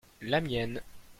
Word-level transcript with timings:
la 0.21 0.41
mienne. 0.41 0.81